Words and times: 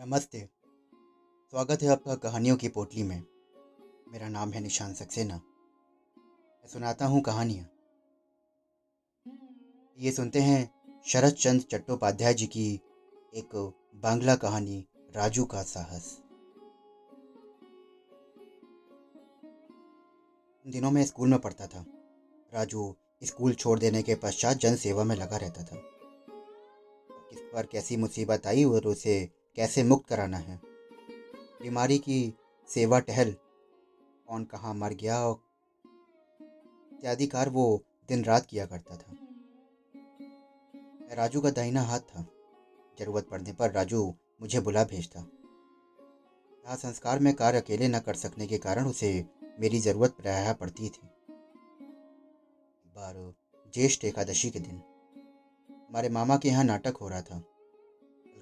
नमस्ते। 0.00 0.48
स्वागत 1.50 1.82
है 1.82 1.88
आपका 1.88 2.14
कहानियों 2.14 2.56
की 2.56 2.68
पोटली 2.68 3.02
में। 3.02 3.24
मेरा 4.12 4.28
नाम 4.28 4.50
है 4.50 4.60
निशान 4.60 4.94
सक्सेना। 4.94 5.34
मैं 5.36 6.68
सुनाता 6.68 7.06
हूँ 7.06 7.22
कहानियाँ। 7.22 7.66
ये 9.98 10.12
सुनते 10.12 10.40
हैं 10.40 10.74
शरद 11.06 11.32
चंद्र 11.32 11.64
चट्टोपाध्याय 11.70 12.34
जी 12.34 12.46
की 12.46 12.80
एक 13.34 13.72
बांग्ला 13.94 14.36
कहानी, 14.36 14.86
राजू 15.16 15.44
का 15.44 15.62
साहस। 15.62 16.22
दिनों 20.66 20.90
में 20.90 21.04
स्कूल 21.04 21.28
में 21.28 21.38
पढ़ता 21.38 21.66
था। 21.66 21.84
राजू 22.54 22.96
स्कूल 23.24 23.54
छोड़ 23.54 23.78
देने 23.78 24.02
के 24.02 24.14
पश्चात 24.14 24.56
जन 24.56 24.76
सेवा 24.76 25.04
में 25.04 25.16
लगा 25.16 25.36
रहता 25.36 25.64
था। 25.64 25.76
किस 27.30 27.40
पर 27.40 27.66
कैसी 27.66 27.96
मुसीबत 27.96 28.46
आई 28.46 28.64
और 28.64 28.86
उसे 28.86 29.39
कैसे 29.56 29.82
मुक्त 29.82 30.08
कराना 30.08 30.38
है? 30.38 30.60
बीमारी 31.62 31.98
की 31.98 32.34
सेवा 32.68 33.00
टहल। 33.00 33.36
कौन 34.26 34.44
कहाँ 34.44 34.74
मर 34.74 34.92
गया 34.92 35.20
और 35.20 35.40
इत्यादि 36.92 37.26
कार 37.26 37.48
वो 37.48 37.84
दिन 38.08 38.24
रात 38.24 38.46
किया 38.46 38.66
करता 38.66 38.96
था। 38.96 39.16
राजू 41.14 41.40
का 41.40 41.50
दाहिना 41.50 41.82
हाथ 41.82 42.00
था। 42.00 42.26
ज़रूरत 42.98 43.28
पड़ने 43.28 43.52
पर 43.52 43.70
राजू 43.70 44.14
मुझे 44.40 44.60
बुला 44.60 44.84
भेजता। 44.84 45.20
यहाँ 45.20 46.76
संस्कार 46.76 47.18
में 47.18 47.34
कार्य 47.34 47.60
अकेले 47.60 47.88
न 47.88 47.98
कर 47.98 48.14
सकने 48.14 48.46
के 48.46 48.58
कारण 48.58 48.86
उसे 48.86 49.26
मेरी 49.60 49.80
ज़रूरत 49.80 50.10
प्रायः 50.10 50.52
पड़ती 50.52 50.88
थी। 50.88 51.08
बार, 52.86 53.34
ज्येष्ठ 53.74 54.04
एकादशी 54.04 54.50
के 54.50 54.58
दिन। 54.58 54.82
हमारे 55.70 56.08
मामा 56.08 56.36
के 56.36 56.48
यहाँ 56.48 56.64
नाटक 56.64 56.96
हो 57.00 57.08
रहा 57.08 57.22
था। 57.22 57.42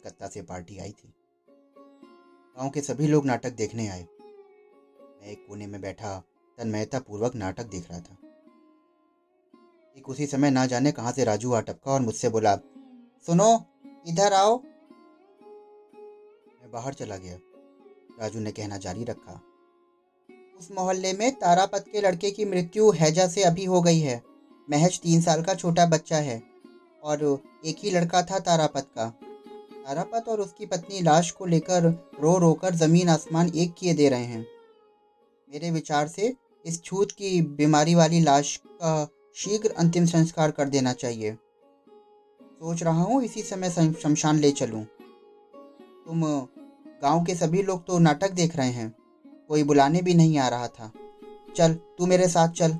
कलकत्ता 0.08 0.28
से 0.28 0.42
पार्टी 0.42 0.78
आई 0.78 0.90
थी। 0.90 1.12
गाँव 2.56 2.70
के 2.70 2.80
सभी 2.80 3.06
लोग 3.06 3.26
नाटक 3.26 3.52
देखने 3.52 3.88
आए। 3.88 4.02
मैं 4.02 5.30
एक 5.30 5.44
कोने 5.48 5.66
में 5.66 5.80
बैठा 5.80 6.18
तन्मयता 6.58 6.98
पूर्वक 6.98 7.34
नाटक 7.34 7.66
देख 7.66 7.90
रहा 7.90 8.00
था। 8.00 8.16
एक 9.96 10.08
उसी 10.08 10.26
समय 10.26 10.50
ना 10.50 10.64
जाने 10.66 10.92
कहाँ 10.92 11.12
से 11.12 11.24
राजू 11.24 11.52
आ 11.52 11.60
टपका 11.60 11.92
और 11.92 12.00
मुझसे 12.00 12.28
बोला, 12.28 12.56
सुनो, 13.26 13.50
इधर 14.08 14.32
आओ। 14.32 14.56
मैं 16.54 16.70
बाहर 16.72 16.94
चला 16.94 17.16
गया। 17.16 17.38
राजू 18.20 18.40
ने 18.40 18.52
कहना 18.52 18.76
जारी 18.78 19.04
रखा, 19.04 19.40
उस 20.60 20.70
मोहल्ले 20.72 21.12
में 21.12 21.30
तारापत 21.34 21.84
के 21.92 22.00
लड़के 22.00 22.30
की 22.30 22.44
मृत्यु 22.44 22.90
हैजा 22.90 23.26
से 23.28 23.42
अभी 23.42 23.64
हो 23.64 23.82
गई 23.82 24.00
है। 24.00 24.22
महज 24.68 25.00
तीन 25.00 25.20
साल 25.20 25.42
का 25.42 25.54
छोटा 25.54 25.86
बच्चा 25.86 26.16
है 26.16 26.42
और 27.02 27.22
एक 27.66 27.76
ही 27.78 27.90
लड़का 27.90 28.22
था 28.22 28.38
तारापत 28.38 28.86
का। 28.94 29.12
तारापत 29.88 30.24
और 30.28 30.40
उसकी 30.40 30.66
पत्नी 30.66 31.00
लाश 31.00 31.30
को 31.30 31.46
लेकर 31.46 31.84
रो 32.20 32.36
रो 32.38 32.52
कर 32.54 32.74
ज़मीन 32.74 33.08
आसमान 33.08 33.50
एक 33.54 33.72
किए 33.74 33.94
दे 33.94 34.08
रहे 34.08 34.24
हैं। 34.24 34.40
मेरे 35.50 35.70
विचार 35.70 36.08
से 36.08 36.34
इस 36.64 36.82
छूत 36.84 37.12
की 37.12 37.40
बीमारी 37.42 37.94
वाली 37.94 38.20
लाश 38.20 38.54
का 38.82 39.08
शीघ्र 39.36 39.70
अंतिम 39.78 40.06
संस्कार 40.06 40.50
कर 40.50 40.68
देना 40.68 40.92
चाहिए। 40.92 41.32
सोच 41.32 42.82
रहा 42.82 43.02
हूँ, 43.02 43.22
इसी 43.22 43.42
समय 43.42 43.70
शमशान 43.70 44.38
ले 44.38 44.50
चलूँ। 44.50 44.84
तुम 46.06 46.22
गाँव 47.02 47.24
के 47.24 47.34
सभी 47.34 47.62
लोग 47.62 47.86
तो 47.86 47.98
नाटक 47.98 48.32
देख 48.32 48.56
रहे 48.56 48.70
हैं। 48.70 48.94
कोई 49.48 49.62
बुलाने 49.62 50.02
भी 50.02 50.14
नहीं 50.14 50.38
आ 50.38 50.48
रहा 50.48 50.68
था। 50.68 50.92
चल, 51.56 51.74
तू 51.74 52.06
मेरे 52.06 52.28
साथ 52.28 52.48
चल। 52.48 52.72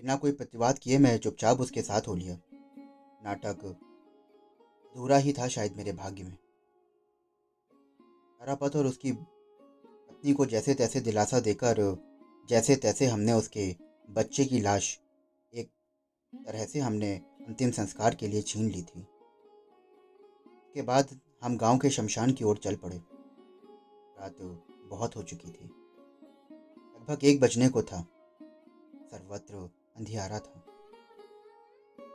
बिना 0.00 0.16
कोई 0.16 0.32
प्रतिवाद 0.32 0.78
किए 0.78 0.98
मैं 0.98 1.16
चुपचाप 1.18 1.60
उसके 1.60 1.82
साथ 1.82 2.08
हो 2.08 2.14
लिया। 2.14 2.38
नाटक 3.24 3.74
अधूरा 4.92 5.16
ही 5.16 5.32
था 5.32 5.48
शायद 5.48 5.76
मेरे 5.76 5.92
भाग्य 5.92 6.22
में। 6.22 6.36
तारापत 8.38 8.76
और 8.76 8.86
उसकी 8.86 9.12
पत्नी 9.12 10.32
को 10.32 10.46
जैसे 10.46 10.74
तैसे 10.74 11.00
दिलासा 11.00 11.40
देकर 11.40 11.96
जैसे 12.48 12.76
तैसे 12.76 13.06
हमने 13.06 13.32
उसके 13.32 13.76
बच्चे 14.10 14.44
की 14.44 14.60
लाश 14.60 15.00
एक 15.54 15.70
तरह 16.34 16.64
से 16.64 16.78
हमने 16.78 17.16
अंतिम 17.46 17.70
संस्कार 17.70 18.14
के 18.14 18.28
लिए 18.28 18.42
छीन 18.42 18.68
ली 18.70 18.82
थी। 18.82 19.00
उसके 19.00 20.82
बाद 20.82 21.20
हम 21.42 21.56
गाँव 21.56 21.78
के 21.78 21.90
शमशान 21.90 22.32
की 22.32 22.44
ओर 22.44 22.56
चल 22.56 22.76
पड़े। 22.76 22.96
रात 24.20 24.36
बहुत 24.88 25.16
हो 25.16 25.22
चुकी 25.22 25.50
थी। 25.50 25.64
लगभग 26.94 27.24
एक 27.24 27.40
बजने 27.40 27.68
को 27.68 27.82
था। 27.82 28.02
सर्वत्र 29.10 29.54
अंधियारा 29.96 30.38
था। 30.38 30.64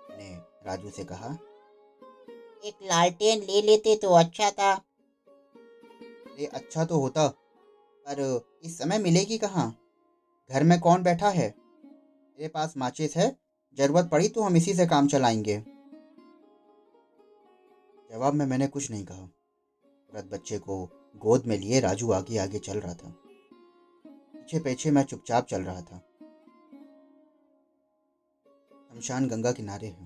मैंने 0.09 0.37
राजू 0.65 0.89
से 0.89 1.05
कहा 1.05 1.37
एक 2.67 2.75
लालटेन 2.83 3.39
ले 3.39 3.61
लेते 3.61 3.95
तो 3.95 4.09
अच्छा 4.09 4.51
था। 4.51 4.73
अरे 4.73 6.45
अच्छा 6.45 6.85
तो 6.85 6.99
होता, 6.99 7.27
पर 7.27 8.41
इस 8.63 8.77
समय 8.77 8.97
मिलेगी 8.97 9.37
कहाँ? 9.37 9.77
घर 10.51 10.63
में 10.63 10.79
कौन 10.79 11.03
बैठा 11.03 11.29
है? 11.29 11.55
मेरे 12.39 12.47
पास 12.47 12.73
माचिस 12.77 13.17
है, 13.17 13.37
ज़रूरत 13.77 14.09
पड़ी 14.11 14.27
तो 14.29 14.41
हम 14.41 14.57
इसी 14.57 14.73
से 14.73 14.87
काम 14.87 15.07
चलाएँगे। 15.07 15.57
जवाब 18.11 18.33
में 18.33 18.45
मैंने 18.45 18.67
कुछ 18.67 18.91
नहीं 18.91 19.05
कहा। 19.05 19.23
व्रत 20.13 20.25
बच्चे 20.25 20.57
को 20.59 20.83
गोद 21.17 21.45
में 21.45 21.57
लिए 21.57 21.79
राजू 21.79 22.11
आगे 22.11 22.37
आगे 22.37 22.59
चल 22.59 22.79
रहा 22.79 22.93
था। 22.93 23.09
पीछे 24.05 24.59
पीछे 24.59 24.91
मैं 24.91 25.03
चुपचाप 25.03 25.47
चल 25.47 25.61
रहा 25.61 25.81
था। 25.81 25.97
शमशान 28.91 29.27
गंगा 29.27 29.51
किनारे 29.51 29.87
है। 29.87 30.05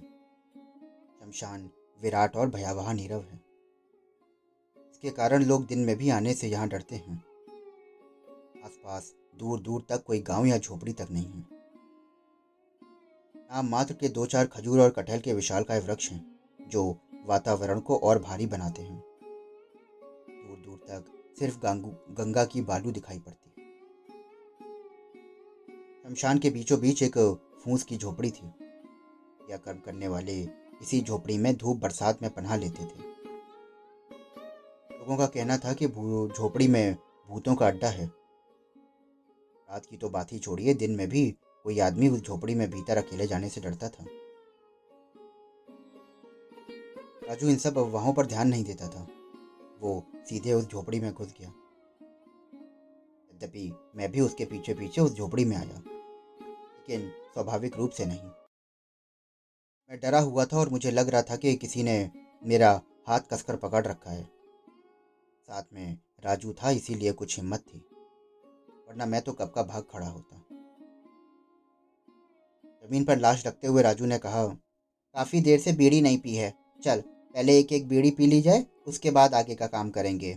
शमशान 1.19 1.69
विराट 2.01 2.35
और 2.35 2.49
भयावह 2.49 2.93
नीरव 2.93 3.21
है। 3.21 3.39
इसके 4.91 5.09
कारण 5.09 5.43
लोग 5.43 5.65
दिन 5.65 5.79
में 5.79 5.95
भी 5.97 6.09
आने 6.09 6.33
से 6.33 6.47
यहाँ 6.47 6.67
डरते 6.67 6.95
हैं। 6.95 7.23
आसपास 8.65 9.13
दूर 9.35 9.59
दूर 9.59 9.85
तक 9.89 10.03
कोई 10.03 10.19
गाँव 10.19 10.45
या 10.45 10.57
झोपड़ी 10.57 10.93
तक 10.93 11.07
नहीं 11.11 11.25
है। 11.25 11.45
नाम 13.35 13.69
मात्र 13.69 13.93
के 13.93 14.09
दो 14.09 14.25
चार 14.25 14.45
खजूर 14.45 14.79
और 14.79 14.89
कटहल 14.89 15.19
के 15.19 15.33
विशाल 15.33 15.63
का 15.63 15.77
वृक्ष 15.77 16.11
हैं, 16.11 16.39
जो 16.67 16.97
वातावरण 17.25 17.79
को 17.79 17.97
और 17.97 18.19
भारी 18.19 18.45
बनाते 18.45 18.81
हैं। 18.81 19.03
दूर 20.29 20.57
दूर 20.57 20.77
तक 20.77 21.05
सिर्फ़ 21.39 21.59
गंगा 22.13 22.45
की 22.45 22.61
बालू 22.61 22.91
दिखाई 22.91 23.19
पड़ती 23.19 23.49
है। 23.49 23.67
शमशान 26.03 26.39
के 26.39 26.49
बीचों 26.49 26.79
बीच 26.79 27.03
एक 27.03 27.17
फूस 27.63 27.83
की 27.83 27.97
झोपड़ी 27.97 28.31
थी। 28.31 28.51
या 29.49 29.57
कर्म 29.57 29.79
करने 29.79 30.07
वाले 30.07 30.60
इसी 30.81 31.01
झोपड़ी 31.01 31.37
में 31.37 31.55
धूप 31.57 31.77
बरसात 31.77 32.21
में 32.21 32.29
पनाह 32.33 32.55
लेते 32.55 32.85
थे। 32.85 33.09
लोगों 34.91 35.17
का 35.17 35.25
कहना 35.25 35.57
था 35.57 35.73
कि 35.73 35.87
झोपड़ी 35.87 36.67
में 36.67 36.95
भूतों 37.29 37.55
का 37.55 37.67
अड्डा 37.67 37.89
है। 37.89 38.05
रात 38.05 39.85
की 39.85 39.97
तो 39.97 40.09
बात 40.09 40.31
ही 40.33 40.39
छोड़िए, 40.39 40.73
दिन 40.73 40.95
में 40.95 41.07
भी 41.09 41.29
कोई 41.65 41.79
आदमी 41.79 42.09
उस 42.09 42.21
झोपड़ी 42.21 42.55
में 42.55 42.69
भीतर 42.71 42.97
अकेले 42.97 43.27
जाने 43.27 43.49
से 43.49 43.61
डरता 43.61 43.89
था। 43.89 44.05
राजू 47.27 47.49
इन 47.49 47.57
सब 47.57 47.77
अफवाहों 47.77 48.13
पर 48.13 48.25
ध्यान 48.25 48.47
नहीं 48.47 48.63
देता 48.63 48.87
था। 48.87 49.07
वो 49.81 50.03
सीधे 50.29 50.53
उस 50.53 50.67
झोपड़ी 50.67 50.99
में 50.99 51.11
घुस 51.13 51.33
गया। 51.39 51.49
यद्यपि 53.33 53.71
मैं 53.95 54.11
भी 54.11 54.21
उसके 54.21 54.45
पीछे 54.45 54.73
पीछे 54.73 55.01
उस 55.01 55.15
झोपड़ी 55.15 55.45
में 55.45 55.55
आया, 55.57 55.77
लेकिन 55.77 57.09
स्वाभाविक 57.33 57.77
रूप 57.77 57.91
से 57.91 58.05
नहीं। 58.05 58.29
मैं 59.91 59.99
डरा 59.99 60.19
हुआ 60.19 60.43
था 60.45 60.57
और 60.57 60.69
मुझे 60.69 60.91
लग 60.91 61.09
रहा 61.09 61.21
था 61.21 61.35
कि 61.35 61.53
किसी 61.55 61.81
ने 61.83 61.93
मेरा 62.43 62.69
हाथ 63.07 63.19
कसकर 63.31 63.55
पकड़ 63.55 63.85
रखा 63.87 64.11
है। 64.11 64.23
साथ 64.23 65.63
में 65.73 65.97
राजू 66.25 66.53
था, 66.53 66.69
इसीलिए 66.69 67.11
कुछ 67.11 67.37
हिम्मत 67.37 67.59
थी, 67.59 67.79
वरना 68.87 69.05
मैं 69.05 69.21
तो 69.21 69.33
कब 69.33 69.51
का 69.55 69.63
भाग 69.63 69.83
खड़ा 69.83 70.07
होता। 70.07 70.37
ज़मीन 72.83 73.05
पर 73.05 73.17
लाश 73.17 73.45
रखते 73.47 73.67
हुए 73.67 73.81
राजू 73.81 74.05
ने 74.05 74.17
कहा, 74.17 74.45
काफ़ी 74.45 75.41
देर 75.41 75.59
से 75.59 75.73
बीड़ी 75.73 76.01
नहीं 76.01 76.19
पी 76.19 76.35
है। 76.35 76.53
चल, 76.83 77.01
पहले 77.35 77.57
एक 77.59 77.73
एक 77.73 77.87
बीड़ी 77.87 78.11
पी 78.11 78.27
ली 78.27 78.41
जाए, 78.41 78.65
उसके 78.87 79.11
बाद 79.11 79.33
आगे 79.33 79.55
का 79.55 79.67
काम 79.67 79.89
करेंगे 79.89 80.31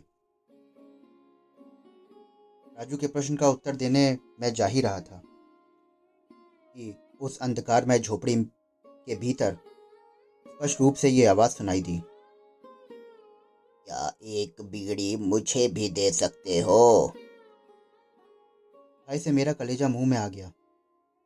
राजू 2.78 2.96
के 2.96 3.06
प्रश्न 3.06 3.36
का 3.36 3.48
उत्तर 3.48 3.76
देने 3.76 4.18
मैं 4.40 4.52
जा 4.54 4.66
ही 4.66 4.80
रहा 4.80 5.00
था 5.00 5.22
कि 5.24 6.94
उस 7.20 7.38
अंधकार 7.38 7.84
में 7.84 8.00
झोपड़ी 8.02 8.36
के 9.06 9.14
भीतर 9.16 9.56
स्पष्ट 10.46 10.80
रूप 10.80 10.94
से 10.94 11.08
ये 11.08 11.26
आवाज़ 11.26 11.50
सुनाई 11.50 11.80
दी। 11.82 11.98
क्या 13.86 14.12
एक 14.22 14.60
बीड़ी 14.62 15.16
मुझे 15.16 15.66
भी 15.68 15.88
दे 15.88 16.10
सकते 16.10 16.60
हो? 16.60 17.12
भाई 19.08 19.18
से 19.18 19.32
मेरा 19.32 19.52
कलेजा 19.52 19.88
मुँह 19.88 20.06
में 20.06 20.16
आ 20.18 20.28
गया। 20.28 20.52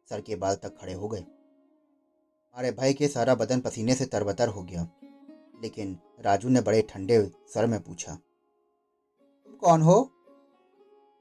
सर 0.08 0.20
के 0.20 0.36
बाल 0.36 0.54
तक 0.54 0.76
खड़े 0.80 0.92
हो 0.92 1.08
गए। 1.08 1.20
हमारे 1.20 2.70
भाई 2.70 2.94
के 2.94 3.08
सारा 3.08 3.34
बदन 3.34 3.60
पसीने 3.60 3.94
से 3.94 4.06
तरबतर 4.06 4.48
हो 4.48 4.62
गया। 4.62 4.88
लेकिन 5.62 5.98
राजू 6.20 6.48
ने 6.48 6.60
बड़े 6.60 6.82
ठंडे 6.82 7.20
सर 7.54 7.66
में 7.66 7.80
पूछा, 7.80 8.14
तुम 8.14 9.54
कौन 9.56 9.82
हो? 9.82 10.00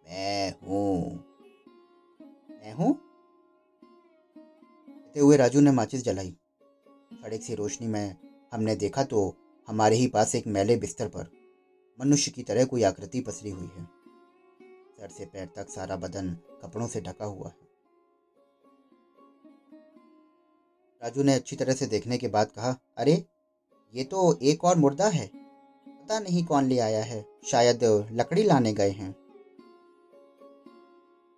मैं 0.05 0.53
हूँ। 0.63 1.23
मैं 2.51 2.73
हूँ? 2.73 2.93
कहते 5.17 5.19
हुए 5.19 5.37
राजू 5.37 5.61
ने 5.61 5.71
माचिस 5.71 6.03
जलाई। 6.03 6.35
सड़क 7.27 7.41
सी 7.41 7.55
रोशनी 7.55 7.87
में। 7.87 8.15
हमने 8.53 8.75
देखा 8.75 9.03
तो 9.03 9.35
हमारे 9.67 9.95
ही 9.95 10.07
पास 10.07 10.35
एक 10.35 10.47
मैले 10.47 10.75
बिस्तर 10.75 11.07
पर 11.07 11.31
मनुष्य 12.01 12.31
की 12.31 12.43
तरह 12.43 12.65
कोई 12.65 12.83
आकृति 12.83 13.21
पसरी 13.21 13.49
हुई 13.49 13.67
है। 13.67 13.83
सर 14.99 15.09
से 15.09 15.25
पैर 15.25 15.49
तक 15.55 15.69
सारा 15.69 15.95
बदन 15.95 16.37
कपड़ों 16.63 16.87
से 16.87 17.01
ढका 17.01 17.25
हुआ 17.25 17.47
है। 17.47 17.55
राजू 21.03 21.23
ने 21.23 21.33
अच्छी 21.33 21.55
तरह 21.55 21.73
से 21.73 21.85
देखने 21.85 22.17
के 22.17 22.27
बाद 22.27 22.51
कहा, 22.51 22.79
अरे, 22.97 23.25
ये 23.95 24.03
तो 24.03 24.39
एक 24.43 24.63
और 24.63 24.77
मुर्दा 24.77 25.07
है। 25.07 25.27
पता 25.89 26.19
नहीं 26.19 26.45
कौन 26.45 26.65
ले 26.65 26.79
आया 26.79 27.03
है। 27.03 27.25
शायद 27.51 28.07
लकड़ी 28.11 28.43
लाने 28.43 28.73
गए 28.73 28.91
हैं। 28.91 29.15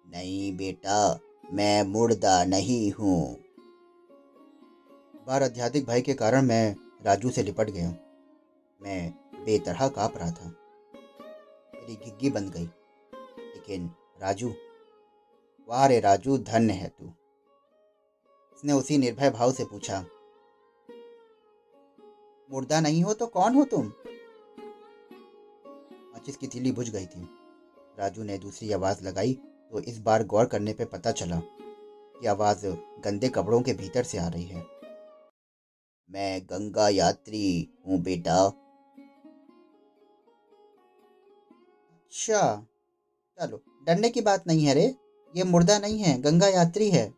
नहीं 0.09 0.57
बेटा, 0.57 1.19
मैं 1.53 1.83
मुर्दा 1.83 2.45
नहीं 2.45 2.91
हूँ। 2.91 3.37
बार 5.29 5.43
आध्यात्मिक 5.43 5.85
भाई 5.85 6.01
के 6.01 6.13
कारण 6.13 6.41
मैं 6.41 6.75
राजू 7.05 7.29
से 7.29 7.41
लिपट 7.43 7.69
गया। 7.69 7.89
मैं 8.81 9.11
बेतरह 9.45 9.87
काँप 9.87 10.17
रहा 10.17 10.31
था। 10.31 10.47
मेरी 11.73 11.95
घिग्गी 11.95 12.29
बंद 12.29 12.49
गई। 12.53 12.63
लेकिन 12.63 13.85
राजू 14.21 14.49
वाह 15.67 15.85
रे 15.87 15.99
राजू, 15.99 16.37
धन्य 16.37 16.73
है 16.73 16.87
तू। 16.89 17.05
उसने 18.53 18.73
उसी 18.73 18.97
निर्भय 18.97 19.29
भाव 19.29 19.51
से 19.51 19.65
पूछा, 19.65 19.99
मुर्दा 22.49 22.79
नहीं 22.79 23.03
हो 23.03 23.13
तो 23.13 23.27
कौन 23.27 23.55
हो 23.55 23.63
तुम? 23.65 23.85
माचिस 26.05 26.37
की 26.37 26.47
तीली 26.47 26.71
बुझ 26.71 26.89
गई 26.89 27.05
थी। 27.05 27.27
राजू 27.99 28.23
ने 28.23 28.37
दूसरी 28.37 28.71
आवाज़ 28.71 29.03
लगाई 29.03 29.33
तो 29.71 29.79
इस 29.79 29.99
बार 29.99 30.23
गौर 30.23 30.45
करने 30.45 30.73
पे 30.73 30.85
पता 30.85 31.11
चला 31.11 31.41
कि 31.45 32.27
आवाज़ 32.27 32.67
गंदे 33.03 33.29
कपड़ों 33.29 33.61
के 33.61 33.73
भीतर 33.73 34.03
से 34.03 34.17
आ 34.17 34.27
रही 34.27 34.45
है। 34.45 34.78
मैं 36.09 36.41
गंगा 36.43 36.89
यात्री 36.89 37.69
हूँ 37.87 37.99
बेटा। 38.01 38.35
अच्छा 42.03 42.67
चलो, 43.39 43.61
डरने 43.85 44.09
की 44.09 44.21
बात 44.21 44.47
नहीं 44.47 44.65
है 44.65 44.73
रे। 44.73 44.95
ये 45.35 45.43
मुर्दा 45.43 45.79
नहीं 45.79 45.99
है, 45.99 46.21
गंगा 46.21 46.47
यात्री 46.47 46.89
है। 46.89 47.13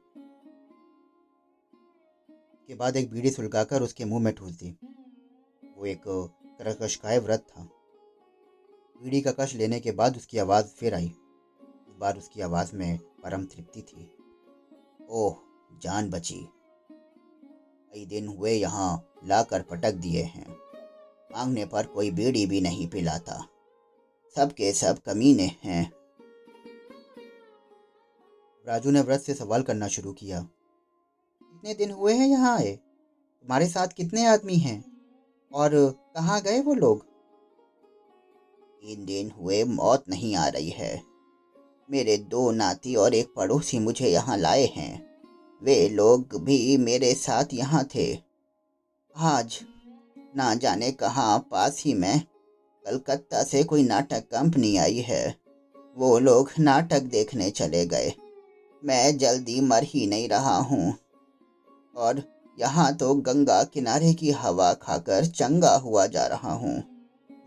के 2.68 2.76
बाद 2.76 2.96
एक 2.96 3.12
बीड़ी 3.12 3.32
सुलगाकर 3.32 3.82
उसके 3.82 4.06
मुँह 4.06 4.24
में 4.24 4.34
ठूस 4.34 4.52
दी 4.52 4.78
वो 5.78 5.86
एक 5.86 6.04
करकशकाय 6.60 7.20
व्रत 7.20 7.40
था। 7.40 7.64
बीड़ी 9.04 9.22
का 9.22 9.32
कश 9.32 9.56
लेने 9.56 9.80
के 9.80 9.92
बाद 9.92 10.18
उसकी 10.18 10.38
आवाज़ 10.38 10.66
फिर 10.66 10.94
आई। 10.94 11.06
इस 11.06 11.96
बार 12.00 12.18
उसकी 12.18 12.42
आवाज़ 12.42 12.76
में 12.76 12.98
परम 12.98 13.46
तृप्ति 13.46 13.82
थी। 13.82 14.10
ओह, 15.10 15.36
जान 15.82 16.10
बची। 16.10 16.48
कई 17.94 18.06
दिन 18.06 18.28
हुए 18.28 18.52
यहाँ 18.52 19.14
लाकर 19.26 19.62
पटक 19.62 19.92
दिए 19.92 20.22
हैं। 20.22 20.58
मांगने 21.32 21.66
पर 21.66 21.86
कोई 21.86 22.12
बीड़ी 22.12 22.46
भी 22.46 22.62
नहीं 22.62 22.88
पिलाता। 22.88 23.48
सबके 24.36 24.74
सब 24.74 25.00
कमीने 25.00 25.52
हैं। 25.64 25.92
राजू 28.68 28.92
ने 28.92 29.02
व्रत 29.02 29.22
से 29.22 29.34
सवाल 29.34 29.64
करना 29.64 29.88
शुरू 29.88 30.14
किया। 30.14 30.42
कितने 30.42 31.74
दिन 31.74 31.92
हुए 31.92 32.14
हैं 32.14 32.28
यहाँ 32.28 32.58
आए? 32.58 32.72
तुम्हारे 32.72 33.68
साथ 33.68 33.88
कितने 33.88 34.26
आदमी 34.26 34.56
हैं? 34.56 34.86
और 35.54 35.72
कहाँ 36.16 36.42
गए 36.42 36.62
वो 36.62 36.74
लोग? 36.74 37.06
तीन 38.82 39.06
दिन 39.06 39.32
हुए 39.32 39.64
मौत 39.64 40.04
नहीं 40.10 40.36
आ 40.36 40.48
रही 40.48 40.70
है। 40.70 41.04
मेरे 41.92 42.18
दो 42.18 42.52
नाती 42.52 42.96
और 42.96 43.14
एक 43.14 43.34
पड़ोसी 43.36 43.80
मुझे 43.80 44.08
यहाँ 44.08 44.38
लाए 44.38 44.66
हैं। 44.66 45.11
वे 45.64 45.90
लोग 45.90 46.44
भी 46.44 46.78
मेरे 46.78 47.14
साथ 47.14 47.46
यहाँ 47.54 47.84
थे। 47.96 48.20
आज 49.18 49.60
ना 50.36 50.54
जाने 50.54 50.92
कहाँ 50.92 51.48
पास 51.52 51.84
ही 51.86 51.94
में, 51.94 52.22
कलकत्ता 52.86 53.44
से 53.44 53.64
कोई 53.64 53.84
नाटक 53.84 54.20
कंपनी 54.20 54.78
आई 54.78 54.98
है। 54.98 55.36
वो 55.98 56.20
लोग 56.20 56.50
नाटक 56.60 57.00
देखने 57.00 57.50
चले 57.50 57.86
गए। 57.86 58.14
मैं 58.86 59.18
जल्दी 59.18 59.62
मर 59.62 59.84
ही 59.84 60.08
नहीं 60.08 60.30
रहा 60.30 60.58
हूँ। 60.58 60.96
और 61.96 62.24
यहाँ 62.60 62.96
तो 62.96 63.16
गंगा 63.16 63.64
किनारे 63.64 64.14
की 64.14 64.32
हवा 64.32 64.74
खाकर 64.74 65.26
चंगा 65.26 65.76
हुआ 65.76 66.06
जा 66.06 66.28
रहा 66.28 66.54
हूँ। 66.54 66.84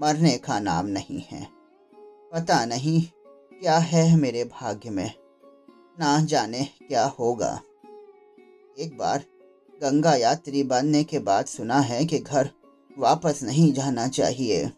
मरने 0.03 0.39
का 0.39 0.61
नाम 0.61 0.87
नहीं 0.87 1.23
है। 1.33 1.49
पता 2.33 2.65
नहीं 2.65 3.03
क्या 3.61 3.79
है 3.79 4.17
मेरे 4.17 4.45
भाग्य 4.45 4.91
में। 4.91 5.11
ना 6.01 6.21
जाने 6.21 6.69
क्या 6.89 7.05
होगा। 7.05 7.61
एक 8.79 8.99
बार 8.99 9.25
गंगा 9.83 10.15
यात्री 10.15 10.63
बनने 10.63 11.05
के 11.05 11.19
बाद 11.19 11.47
सुना 11.47 11.81
है 11.81 12.05
कि 12.05 12.19
घर 12.19 12.51
वापस 12.99 13.41
नहीं 13.43 13.73
जाना 13.73 14.09
चाहिए। 14.09 14.69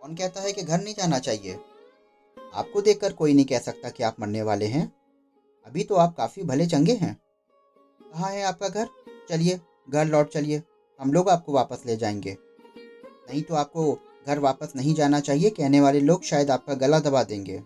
कौन 0.00 0.14
कहता 0.14 0.40
है 0.40 0.52
कि 0.52 0.62
घर 0.62 0.80
नहीं 0.80 0.94
जाना 0.94 1.18
चाहिए? 1.18 1.58
आपको 2.54 2.80
देखकर 2.80 3.12
कोई 3.12 3.34
नहीं 3.34 3.44
कह 3.44 3.58
सकता 3.58 3.90
कि 3.90 4.02
आप 4.02 4.16
मरने 4.20 4.42
वाले 4.42 4.66
हैं। 4.66 4.92
अभी 5.66 5.84
तो 5.84 5.94
आप 5.94 6.16
काफ़ी 6.16 6.42
भले 6.42 6.66
चंगे 6.66 6.92
हैं। 6.92 7.20
कहाँ 8.12 8.30
है 8.30 8.42
आपका 8.42 8.68
घर? 8.68 8.88
चलिए, 9.28 9.60
घर 9.90 10.06
लौट 10.06 10.28
चलिए। 10.28 10.62
हम 11.00 11.12
लोग 11.12 11.28
आपको 11.28 11.52
वापस 11.52 11.82
ले 11.86 11.96
जाएँगे। 11.96 12.36
नहीं 13.30 13.42
तो 13.42 13.54
आपको 13.54 13.98
घर 14.26 14.38
वापस 14.38 14.72
नहीं 14.76 14.94
जाना 14.94 15.20
चाहिए, 15.20 15.50
कहने 15.50 15.80
वाले 15.80 16.00
लोग 16.00 16.22
शायद 16.22 16.50
आपका 16.50 16.74
गला 16.74 17.00
दबा 17.00 17.22
देंगे। 17.22 17.58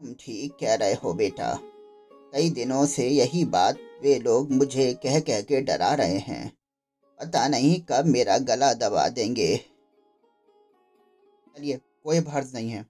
तुम 0.00 0.14
ठीक 0.20 0.52
कह 0.60 0.74
रहे 0.74 0.94
हो 0.94 1.14
बेटा। 1.14 1.58
कई 2.32 2.50
दिनों 2.50 2.86
से 2.86 3.08
यही 3.08 3.44
बात 3.44 3.78
वे 4.02 4.18
लोग 4.18 4.50
मुझे 4.50 4.94
कह 4.94 5.20
कह 5.20 5.40
के 5.40 5.60
डरा 5.60 5.94
रहे 5.94 6.18
हैं। 6.18 6.52
पता 7.20 7.48
नहीं 7.48 7.80
कब 7.80 8.04
मेरा 8.04 8.38
गला 8.38 8.72
दबा 8.74 9.08
देंगे। 9.08 9.56
चलिए, 11.56 11.80
कोई 12.04 12.20
भर्ज 12.20 12.54
नहीं 12.54 12.70
है। 12.70 12.86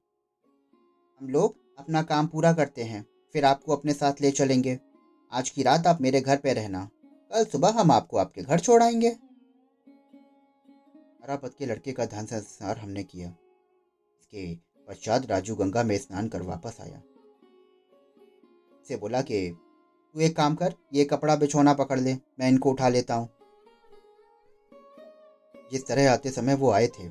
हम 1.21 1.29
लोग 1.29 1.57
अपना 1.79 2.03
काम 2.03 2.27
पूरा 2.27 2.53
करते 2.53 2.83
हैं, 2.83 3.07
फिर 3.33 3.45
आपको 3.45 3.77
अपने 3.77 3.93
साथ 3.93 4.13
ले 4.21 4.31
चलेंगे। 4.31 4.79
आज 5.33 5.51
की 5.51 5.63
रात 5.63 5.87
आप 5.87 6.01
मेरे 6.01 6.21
घर 6.21 6.37
पे 6.37 6.53
रहना। 6.53 6.91
कल 7.31 7.45
सुबह 7.45 7.69
हम 7.69 7.91
आपको 7.91 8.17
आपके 8.17 8.43
घर 8.43 8.61
छोड़ाएँगे 8.61 9.11
अरापत 11.25 11.55
के 11.59 11.67
लड़के 11.67 11.93
का 11.93 12.07
धन 12.07 12.27
संस्कार 12.27 12.79
हमने 12.79 13.03
किया। 13.03 13.29
इसके 14.21 14.55
पश्चात 14.89 15.27
राजू 15.27 15.55
गंगा 15.55 15.83
में 15.83 15.99
स्नान 15.99 16.29
कर 16.29 16.43
वापस 16.43 16.77
आया। 16.81 17.03
से 18.91 18.97
बोला 18.97 19.23
कि, 19.23 19.51
तू 20.15 20.21
एक 20.21 20.37
काम 20.37 20.55
कर, 20.55 20.75
ये 20.95 21.05
कपड़ा 21.05 21.37
बिछोना 21.37 21.75
पकड़ 21.75 22.01
ले, 22.01 22.15
मैं 22.15 22.49
इनको 22.49 22.71
उठा 22.71 22.89
लेता 22.89 23.15
हूँ। 23.15 23.29
जिस 25.71 25.87
तरह 25.87 26.13
आते 26.13 26.31
समय 26.31 26.55
वो 26.55 26.71
आए 26.71 26.89
थे, 26.89 27.11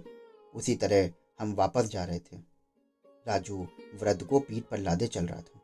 उसी 0.56 0.76
तरह 0.76 1.12
हम 1.40 1.54
वापस 1.54 1.86
जा 1.86 2.04
रहे 2.04 2.20
थे। 2.20 2.38
राजू 3.28 3.68
वृद्ध 4.02 4.24
को 4.24 4.40
पीठ 4.40 4.64
पर 4.64 4.78
लादे 4.78 5.08
चल 5.08 5.26
रहा 5.26 5.42
था। 5.42 5.60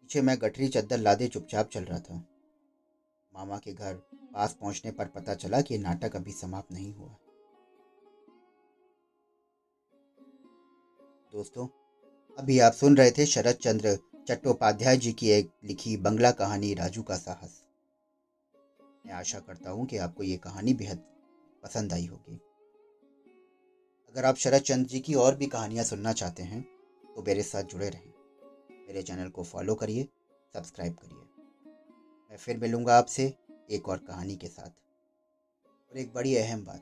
पीछे 0.00 0.20
मैं 0.20 0.38
गठरी 0.40 0.68
चद्दर 0.68 0.98
लादे 0.98 1.28
चुपचाप 1.28 1.68
चल 1.68 1.84
रहा 1.84 1.98
था। 1.98 2.26
मामा 3.34 3.58
के 3.58 3.72
घर 3.72 3.94
पास 4.34 4.56
पहुँचने 4.60 4.90
पर 4.90 5.06
पता 5.06 5.34
चला 5.34 5.60
कि 5.60 5.78
नाटक 5.78 6.16
अभी 6.16 6.32
समाप्त 6.32 6.72
नहीं 6.72 6.94
हुआ। 6.94 7.16
दोस्तों 11.32 11.79
अभी 12.40 12.58
आप 12.58 12.72
सुन 12.72 12.96
रहे 12.96 13.10
थे 13.10 13.24
शरद 13.26 13.54
चंद्र 13.54 13.98
चट्टोपाध्याय 14.28 14.96
जी 14.96 15.12
की 15.12 15.30
एक 15.30 15.50
लिखी 15.64 15.96
बंगला 15.96 16.30
कहानी 16.30 16.72
राजू 16.74 17.02
का 17.02 17.16
साहस। 17.16 17.58
मैं 19.06 19.12
आशा 19.12 19.38
करता 19.38 19.70
हूँ 19.70 19.86
कि 19.86 19.96
आपको 19.96 20.22
ये 20.22 20.36
कहानी 20.36 20.74
बेहद 20.74 20.98
पसंद 21.62 21.92
आई 21.92 22.06
होगी। 22.06 22.34
अगर 24.08 24.24
आप 24.24 24.36
शरद 24.36 24.62
चंद्र 24.62 24.88
जी 24.88 25.00
की 25.00 25.14
और 25.14 25.36
भी 25.36 25.46
कहानियाँ 25.46 25.84
सुनना 25.84 26.12
चाहते 26.12 26.42
हैं 26.42 26.62
तो 27.16 27.22
मेरे 27.22 27.42
साथ 27.42 27.62
जुड़े 27.62 27.88
रहें। 27.88 28.12
मेरे 28.86 29.02
चैनल 29.02 29.28
को 29.28 29.44
फॉलो 29.44 29.74
करिए, 29.74 30.08
सब्सक्राइब 30.54 30.94
करिए। 30.94 31.18
मैं 32.30 32.36
फिर 32.36 32.58
मिलूँगा 32.58 32.96
आपसे 32.98 33.32
एक 33.70 33.88
और 33.88 33.98
कहानी 33.98 34.36
के 34.36 34.46
साथ। 34.46 34.70
और 35.92 35.98
एक 35.98 36.12
बड़ी 36.14 36.36
अहम 36.36 36.64
बात। 36.64 36.80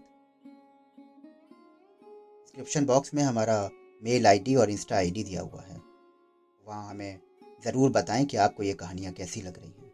डिस्क्रिप्शन 2.39 2.87
बॉक्स 2.87 3.15
में 3.15 3.23
हमारा 3.23 3.71
मेल 4.03 4.27
आईडी 4.27 4.55
और 4.55 4.71
इंस्टा 4.71 4.97
आईडी 4.97 5.25
दिया 5.25 5.43
हुआ 5.43 5.63
है। 5.63 5.81
वहाँ 6.65 6.89
हमें 6.91 7.21
ज़रूर 7.65 7.91
बताएँ 7.91 8.25
कि 8.25 8.37
आपको 8.37 8.63
ये 8.63 8.73
कहानियाँ 8.73 9.13
कैसी 9.13 9.43
लग 9.43 9.59
रही 9.59 9.71
हैं। 9.71 9.88